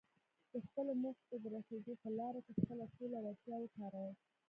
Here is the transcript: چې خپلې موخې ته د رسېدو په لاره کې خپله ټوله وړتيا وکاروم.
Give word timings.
چې 0.49 0.57
خپلې 0.65 0.93
موخې 1.01 1.23
ته 1.29 1.35
د 1.43 1.45
رسېدو 1.55 1.93
په 2.03 2.09
لاره 2.17 2.39
کې 2.45 2.53
خپله 2.59 2.85
ټوله 2.95 3.17
وړتيا 3.21 3.55
وکاروم. 3.59 4.13